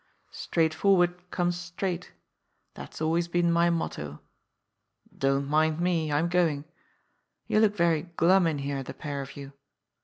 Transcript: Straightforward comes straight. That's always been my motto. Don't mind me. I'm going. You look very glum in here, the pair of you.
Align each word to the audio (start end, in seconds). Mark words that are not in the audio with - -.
Straightforward 0.31 1.29
comes 1.29 1.55
straight. 1.57 2.11
That's 2.73 3.03
always 3.03 3.27
been 3.27 3.51
my 3.51 3.69
motto. 3.69 4.19
Don't 5.15 5.47
mind 5.47 5.79
me. 5.79 6.11
I'm 6.11 6.27
going. 6.27 6.65
You 7.45 7.59
look 7.59 7.75
very 7.75 8.09
glum 8.17 8.47
in 8.47 8.57
here, 8.57 8.81
the 8.81 8.95
pair 8.95 9.21
of 9.21 9.37
you. 9.37 9.53